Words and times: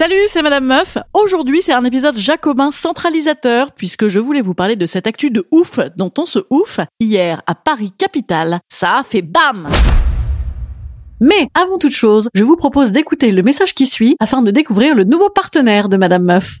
Salut, 0.00 0.28
c'est 0.28 0.40
Madame 0.40 0.64
Meuf. 0.64 0.96
Aujourd'hui, 1.12 1.60
c'est 1.60 1.74
un 1.74 1.84
épisode 1.84 2.16
jacobin 2.16 2.70
centralisateur 2.70 3.72
puisque 3.72 4.08
je 4.08 4.18
voulais 4.18 4.40
vous 4.40 4.54
parler 4.54 4.74
de 4.74 4.86
cette 4.86 5.06
actu 5.06 5.30
de 5.30 5.46
ouf 5.50 5.78
dont 5.94 6.10
on 6.16 6.24
se 6.24 6.38
ouf. 6.48 6.80
Hier, 7.00 7.42
à 7.46 7.54
Paris 7.54 7.92
capitale, 7.98 8.60
ça 8.70 9.00
a 9.00 9.02
fait 9.02 9.20
BAM 9.20 9.68
mais 11.20 11.48
avant 11.52 11.76
toute 11.76 11.92
chose, 11.92 12.30
je 12.32 12.44
vous 12.44 12.56
propose 12.56 12.92
d'écouter 12.92 13.30
le 13.30 13.42
message 13.42 13.74
qui 13.74 13.84
suit 13.84 14.16
afin 14.20 14.40
de 14.40 14.50
découvrir 14.50 14.94
le 14.94 15.04
nouveau 15.04 15.28
partenaire 15.28 15.90
de 15.90 15.98
Madame 15.98 16.24
Meuf. 16.24 16.60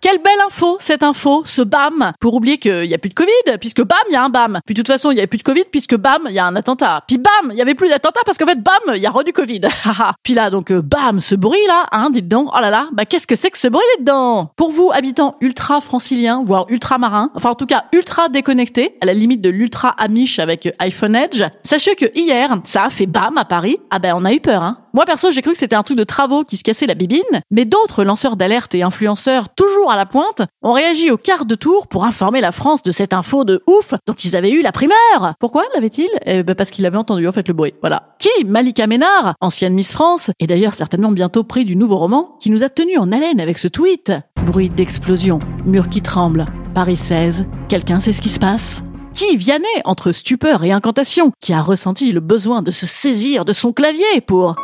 Quelle 0.00 0.18
belle 0.18 0.38
info, 0.46 0.76
cette 0.78 1.02
info, 1.02 1.42
ce 1.44 1.60
BAM, 1.60 2.12
pour 2.20 2.34
oublier 2.34 2.58
qu'il 2.58 2.86
n'y 2.86 2.94
a 2.94 2.98
plus 2.98 3.08
de 3.08 3.14
Covid, 3.14 3.58
puisque 3.58 3.82
BAM, 3.82 3.98
il 4.08 4.12
y 4.12 4.16
a 4.16 4.22
un 4.22 4.28
BAM. 4.28 4.60
Puis 4.64 4.72
de 4.72 4.80
toute 4.80 4.86
façon, 4.86 5.10
il 5.10 5.14
n'y 5.14 5.20
avait 5.20 5.26
plus 5.26 5.38
de 5.38 5.42
Covid, 5.42 5.64
puisque 5.72 5.96
BAM, 5.96 6.22
il 6.28 6.34
y 6.34 6.38
a 6.38 6.46
un 6.46 6.54
attentat. 6.54 7.02
Puis 7.08 7.18
BAM, 7.18 7.50
il 7.50 7.56
n'y 7.56 7.62
avait 7.62 7.74
plus 7.74 7.88
d'attentat, 7.88 8.20
parce 8.24 8.38
qu'en 8.38 8.46
fait, 8.46 8.62
BAM, 8.62 8.94
il 8.94 9.02
y 9.02 9.06
a 9.06 9.10
re 9.10 9.24
du 9.24 9.32
Covid. 9.32 9.62
Puis 10.22 10.34
là, 10.34 10.50
donc, 10.50 10.70
euh, 10.70 10.82
BAM, 10.82 11.18
ce 11.18 11.34
bruit 11.34 11.58
là, 11.66 11.86
hein, 11.90 12.10
dites 12.10 12.28
donc, 12.28 12.48
oh 12.56 12.60
là 12.60 12.70
là, 12.70 12.86
bah 12.92 13.06
qu'est-ce 13.06 13.26
que 13.26 13.34
c'est 13.34 13.50
que 13.50 13.58
ce 13.58 13.66
bruit 13.66 13.82
là-dedans 13.96 14.52
Pour 14.54 14.70
vous, 14.70 14.92
habitants 14.94 15.34
ultra-franciliens, 15.40 16.44
voire 16.46 16.66
ultra-marins, 16.68 17.32
enfin 17.34 17.50
en 17.50 17.54
tout 17.56 17.66
cas 17.66 17.86
ultra 17.92 18.28
déconnectés, 18.28 18.96
à 19.00 19.06
la 19.06 19.14
limite 19.14 19.40
de 19.40 19.50
l'ultra-amish 19.50 20.38
avec 20.38 20.66
euh, 20.66 20.70
iPhone 20.78 21.16
Edge, 21.16 21.42
sachez 21.64 21.96
que 21.96 22.06
hier, 22.14 22.56
ça 22.62 22.84
a 22.84 22.90
fait 22.90 23.06
BAM 23.06 23.36
à 23.36 23.44
Paris. 23.44 23.78
Ah 23.90 23.98
ben, 23.98 24.14
on 24.16 24.24
a 24.24 24.32
eu 24.32 24.38
peur, 24.38 24.62
hein. 24.62 24.78
Moi 24.94 25.04
perso, 25.04 25.30
j'ai 25.30 25.42
cru 25.42 25.52
que 25.52 25.58
c'était 25.58 25.76
un 25.76 25.82
truc 25.82 25.98
de 25.98 26.04
travaux 26.04 26.44
qui 26.44 26.56
se 26.56 26.64
cassait 26.64 26.86
la 26.86 26.94
bibine, 26.94 27.22
mais 27.50 27.64
d'autres 27.64 28.04
lanceurs 28.04 28.36
d'alerte 28.36 28.74
et 28.74 28.82
influenceurs 28.82 29.48
toujours 29.50 29.87
à 29.90 29.96
la 29.96 30.06
pointe 30.06 30.42
ont 30.62 30.72
réagi 30.72 31.10
au 31.10 31.16
quart 31.16 31.44
de 31.44 31.54
tour 31.54 31.86
pour 31.86 32.04
informer 32.04 32.40
la 32.40 32.52
France 32.52 32.82
de 32.82 32.90
cette 32.90 33.12
info 33.12 33.44
de 33.44 33.62
ouf 33.66 33.94
dont 34.06 34.14
ils 34.14 34.36
avaient 34.36 34.50
eu 34.50 34.62
la 34.62 34.72
primeur. 34.72 35.34
Pourquoi 35.40 35.64
l'avait-il? 35.74 36.08
Eh 36.26 36.42
ben 36.42 36.54
Parce 36.54 36.70
qu'il 36.70 36.86
avait 36.86 36.96
entendu 36.96 37.26
en 37.26 37.32
fait 37.32 37.48
le 37.48 37.54
bruit. 37.54 37.74
Voilà. 37.80 38.14
Qui? 38.18 38.44
Malika 38.44 38.86
Ménard, 38.86 39.34
ancienne 39.40 39.74
Miss 39.74 39.92
France, 39.92 40.30
et 40.40 40.46
d'ailleurs 40.46 40.74
certainement 40.74 41.10
bientôt 41.10 41.44
prix 41.44 41.64
du 41.64 41.76
nouveau 41.76 41.96
roman, 41.96 42.36
qui 42.40 42.50
nous 42.50 42.62
a 42.62 42.68
tenu 42.68 42.98
en 42.98 43.12
haleine 43.12 43.40
avec 43.40 43.58
ce 43.58 43.68
tweet. 43.68 44.12
Bruit 44.44 44.68
d'explosion, 44.68 45.38
mur 45.64 45.88
qui 45.88 46.02
tremble, 46.02 46.46
Paris 46.74 46.96
16, 46.96 47.46
quelqu'un 47.68 48.00
sait 48.00 48.12
ce 48.12 48.20
qui 48.20 48.30
se 48.30 48.40
passe 48.40 48.82
qui 49.14 49.36
Vianney, 49.36 49.66
entre 49.84 50.12
stupeur 50.12 50.62
et 50.62 50.70
incantation, 50.70 51.32
qui 51.40 51.52
a 51.52 51.60
ressenti 51.60 52.12
le 52.12 52.20
besoin 52.20 52.62
de 52.62 52.70
se 52.70 52.86
saisir 52.86 53.44
de 53.44 53.52
son 53.52 53.72
clavier 53.72 54.20
pour 54.24 54.54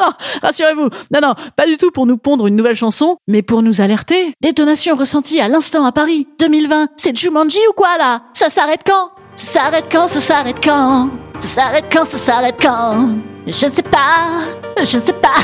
non, 0.00 0.06
non, 0.06 0.12
rassurez-vous. 0.42 0.88
Non, 1.12 1.20
non, 1.22 1.34
pas 1.56 1.66
du 1.66 1.76
tout 1.76 1.90
pour 1.90 2.06
nous 2.06 2.16
pondre 2.16 2.46
une 2.46 2.56
nouvelle 2.56 2.76
chanson, 2.76 3.16
mais 3.28 3.42
pour 3.42 3.62
nous 3.62 3.80
alerter. 3.80 4.34
Détonation 4.40 4.96
ressentie 4.96 5.40
à 5.40 5.48
l'instant 5.48 5.84
à 5.84 5.92
Paris, 5.92 6.28
2020. 6.38 6.88
C'est 6.96 7.16
Jumanji 7.16 7.60
ou 7.68 7.72
quoi, 7.72 7.96
là? 7.98 8.22
Ça 8.34 8.50
s'arrête 8.50 8.82
quand? 8.86 9.10
Ça 9.36 9.60
s'arrête 9.60 9.86
quand? 9.90 10.08
Ça 10.08 10.20
s'arrête 10.20 10.56
quand? 10.62 11.10
Ça 11.38 11.48
s'arrête 11.48 11.86
quand? 11.92 12.04
Ça 12.04 12.18
s'arrête 12.18 12.56
quand? 12.60 13.33
Je 13.46 13.66
ne 13.66 13.70
sais 13.70 13.82
pas, 13.82 14.46
je 14.78 14.96
ne 14.96 15.02
sais 15.02 15.12
pas. 15.12 15.34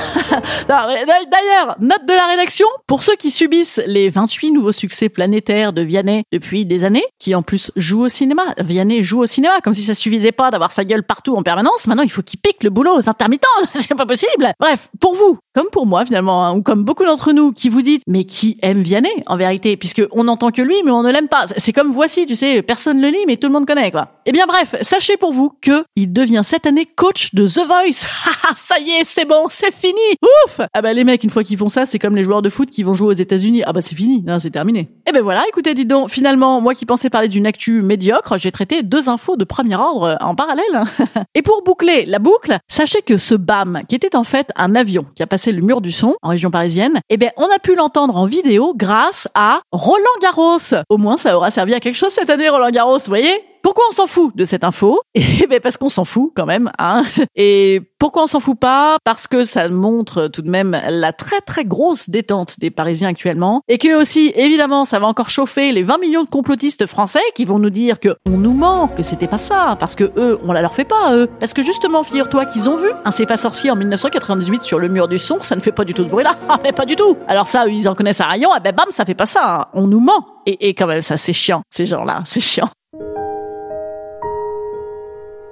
D'ailleurs, 0.69 1.77
note 1.81 2.07
de 2.07 2.13
la 2.15 2.27
rédaction, 2.27 2.67
pour 2.87 3.03
ceux 3.03 3.15
qui 3.17 3.31
subissent 3.31 3.81
les 3.87 4.09
28 4.09 4.53
nouveaux 4.53 4.73
succès 4.73 5.09
planétaires 5.09 5.73
de 5.73 5.83
Vianney 5.83 6.23
depuis 6.33 6.65
des 6.65 6.85
années, 6.85 7.05
qui 7.19 7.35
en 7.35 7.43
plus 7.43 7.71
joue 7.77 8.05
au 8.05 8.09
cinéma. 8.09 8.43
Vianney 8.59 9.05
joue 9.05 9.21
au 9.21 9.27
cinéma, 9.27 9.61
comme 9.63 9.75
si 9.75 9.83
ça 9.83 9.95
suffisait 9.95 10.33
pas 10.33 10.51
d'avoir 10.51 10.73
sa 10.73 10.85
gueule 10.85 11.03
partout 11.03 11.37
en 11.37 11.43
permanence. 11.43 11.87
Maintenant, 11.87 12.03
il 12.03 12.11
faut 12.11 12.23
qu'il 12.23 12.41
pique 12.41 12.63
le 12.63 12.71
boulot 12.71 12.97
aux 12.97 13.09
intermittents. 13.09 13.49
C'est 13.75 13.95
pas 13.95 14.07
possible. 14.07 14.53
Bref, 14.59 14.89
pour 14.99 15.15
vous, 15.15 15.39
comme 15.55 15.69
pour 15.71 15.87
moi 15.87 16.07
finalement, 16.07 16.47
hein, 16.47 16.57
ou 16.57 16.63
comme 16.63 16.85
beaucoup 16.85 17.05
d'entre 17.05 17.33
nous 17.33 17.53
qui 17.53 17.69
vous 17.69 17.83
dites, 17.83 18.03
mais 18.07 18.25
qui 18.25 18.59
aime 18.63 18.83
Vianney 18.83 19.23
en 19.27 19.37
vérité, 19.37 19.77
puisque 19.77 20.03
on 20.13 20.25
n'entend 20.25 20.51
que 20.51 20.63
lui, 20.63 20.77
mais 20.85 20.91
on 20.91 21.03
ne 21.03 21.11
l'aime 21.11 21.29
pas. 21.29 21.47
C'est 21.59 21.73
comme 21.73 21.93
voici, 21.93 22.25
tu 22.25 22.35
sais, 22.35 22.63
personne 22.63 23.01
le 23.03 23.09
lit, 23.09 23.25
mais 23.27 23.37
tout 23.37 23.47
le 23.47 23.53
monde 23.53 23.67
connaît 23.67 23.91
quoi. 23.91 24.09
Eh 24.25 24.33
bien 24.33 24.47
bref, 24.47 24.75
sachez 24.81 25.17
pour 25.19 25.33
vous 25.33 25.53
que 25.61 25.85
il 25.97 26.13
devient 26.13 26.43
cette 26.45 26.67
année 26.67 26.87
coach 26.87 27.35
de 27.35 27.47
The 27.47 27.67
Voice. 27.67 27.90
ça 28.57 28.79
y 28.79 28.91
est, 28.91 29.05
c'est 29.05 29.25
bon, 29.25 29.47
c'est 29.51 29.75
fini. 29.75 30.01
Ouf 30.23 30.61
Ah 30.73 30.83
bah 30.83 30.93
les 30.93 31.05
mecs, 31.05 31.25
une 31.25 31.31
fois 31.31 31.45
qu'ils 31.45 31.59
font 31.59 31.69
ça, 31.69 31.87
c'est 31.87 31.99
comme 31.99 32.17
les 32.17 32.23
joueurs 32.23 32.43
de 32.43 32.51
foot 32.51 32.71
qui 32.71 32.83
vont 32.83 32.95
jouer 32.95 33.09
aux 33.09 33.13
États-Unis. 33.13 33.63
Ah 33.67 33.73
bah 33.73 33.83
c'est 33.83 33.95
fini, 33.95 34.25
hein, 34.27 34.39
c'est 34.39 34.51
terminé. 34.51 34.89
Eh 35.09 35.13
ben 35.13 35.23
voilà, 35.23 35.45
écoutez, 35.49 35.75
dis 35.75 35.87
donc, 35.87 36.11
finalement, 36.11 36.61
moi 36.61 36.75
qui 36.75 36.87
pensais 36.87 37.11
parler 37.11 37.29
d'une 37.29 37.47
actu 37.47 37.83
médiocre, 37.83 38.39
j'ai 38.39 38.53
traité 38.53 38.83
deux 38.83 39.09
infos 39.09 39.37
de 39.37 39.45
premier 39.45 39.77
ordre 39.77 40.17
en 40.21 40.35
parallèle. 40.35 40.85
Et 41.35 41.43
pour 41.43 41.63
boucler 41.63 42.07
la 42.07 42.19
boucle, 42.19 42.59
sachez 42.69 43.03
que 43.03 43.19
ce 43.19 43.35
BAM, 43.35 43.83
qui 43.89 43.95
était 43.95 44.17
en 44.17 44.25
fait 44.25 44.51
un 44.57 44.75
avion 44.75 45.07
qui 45.15 45.23
a 45.23 45.27
passé 45.27 45.53
le 45.53 45.63
mur 45.63 45.81
du 45.81 45.93
son 45.93 46.17
en 46.23 46.31
région 46.31 46.51
parisienne, 46.51 47.01
eh 47.09 47.17
ben 47.17 47.31
on 47.37 47.45
a 47.45 47.59
pu 47.59 47.75
l'entendre 47.75 48.17
en 48.17 48.27
vidéo 48.27 48.75
grâce 48.77 49.29
à 49.35 49.61
Roland 49.73 50.05
Garros. 50.23 50.59
Au 50.89 50.99
moins, 50.99 51.17
ça 51.17 51.37
aura 51.37 51.51
servi 51.51 51.75
à 51.75 51.81
quelque 51.81 51.97
chose 51.97 52.13
cette 52.13 52.31
année, 52.31 52.49
Roland 52.49 52.71
Garros, 52.71 52.99
vous 52.99 53.05
voyez? 53.09 53.50
Pourquoi 53.63 53.85
on 53.91 53.93
s'en 53.93 54.07
fout 54.07 54.35
de 54.37 54.45
cette 54.45 54.65
info? 54.65 55.01
Eh 55.43 55.47
ben 55.47 55.61
parce 55.61 55.77
qu'on 55.77 55.89
s'en 55.89 56.05
fout 56.05 56.33
quand 56.37 56.47
même. 56.47 56.71
Hein 56.79 57.05
Et 57.35 57.81
pourquoi 57.99 58.25
on 58.25 58.27
s'en 58.27 58.41
fout 58.41 58.59
pas? 58.59 58.97
Parce 59.05 59.27
que 59.27 59.45
ça 59.45 59.69
montre 59.69 60.29
tout 60.29 60.43
de 60.43 60.51
même 60.51 60.79
la 60.89 61.13
très 61.13 61.41
très 61.41 61.65
grosse 61.65 62.11
détente 62.11 62.59
des 62.59 62.71
Parisiens 62.71 63.09
actuellement, 63.09 63.63
et 63.69 63.79
que 63.79 64.01
aussi 64.01 64.33
évidemment 64.35 64.85
ça 64.85 64.99
va 64.99 65.07
encore 65.07 65.31
chauffer 65.31 65.73
les 65.73 65.83
20 65.83 65.99
millions 65.99 66.25
de 66.25 66.29
complotistes 66.29 66.87
français 66.87 67.21
qui 67.35 67.45
vont 67.45 67.59
nous 67.59 67.71
dire 67.71 68.01
que 68.01 68.17
on 68.27 68.37
nous 68.37 68.53
ment, 68.53 68.89
que 68.89 69.03
c'était 69.03 69.27
pas 69.27 69.39
ça, 69.39 69.77
parce 69.79 69.95
que 69.95 70.05
eux 70.17 70.39
on 70.45 70.53
la 70.53 70.63
leur 70.63 70.75
fait 70.75 70.85
pas 70.85 71.15
eux, 71.15 71.29
parce 71.39 71.53
que 71.55 71.63
justement 71.63 72.03
figure-toi 72.03 72.47
qu'ils 72.47 72.69
ont 72.69 72.77
vu 72.77 72.91
un 73.05 73.11
c'est 73.11 73.27
pas 73.27 73.37
sorcier 73.37 73.71
en 73.71 73.77
1998 73.77 74.63
sur 74.63 74.79
le 74.79 74.89
mur 74.89 75.09
du 75.09 75.19
son, 75.19 75.43
ça 75.43 75.57
ne 75.57 75.61
fait 75.61 75.73
pas 75.73 75.85
du 75.85 75.95
tout 75.95 76.05
ce 76.05 76.09
bruit-là, 76.09 76.37
mais 76.63 76.73
pas 76.73 76.87
du 76.87 76.97
tout. 76.97 77.17
Alors 77.29 77.49
ça 77.49 77.67
ils 77.67 77.89
en 77.89 77.95
connaissent 77.95 78.21
un 78.21 78.27
rayon, 78.27 78.51
et 78.57 78.61
ben 78.61 78.75
bam 78.75 78.87
ça 78.91 79.05
fait 79.05 79.15
pas 79.15 79.27
ça, 79.27 79.69
on 79.75 79.87
nous 79.87 80.01
ment. 80.01 80.27
Et 80.47 80.75
quand 80.75 80.87
même 80.87 81.03
ça 81.03 81.17
c'est 81.17 81.33
chiant, 81.33 81.63
ces 81.71 81.87
gens-là, 81.87 82.23
c'est 82.25 82.41
chiant. 82.41 82.71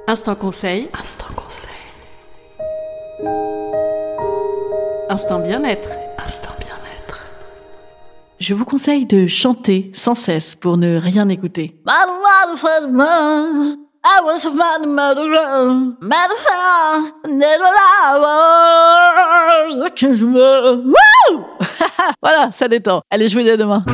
Instant 0.09 0.37
conseil. 0.37 0.89
Instant 0.99 1.35
conseil. 1.37 1.69
Instant 5.11 5.39
bien-être. 5.39 5.91
Instant 6.17 6.49
bien-être. 6.59 7.27
Je 8.41 8.55
vous 8.55 8.65
conseille 8.65 9.05
de 9.05 9.27
chanter 9.27 9.91
sans 9.93 10.15
cesse 10.15 10.55
pour 10.55 10.79
ne 10.79 10.97
rien 10.97 11.29
écouter. 11.29 11.79
voilà, 22.23 22.51
ça 22.53 22.67
détend. 22.67 23.03
Allez, 23.11 23.29
je 23.29 23.37
vous 23.37 23.43
dis 23.43 23.51
à 23.51 23.59
demain. 23.59 23.85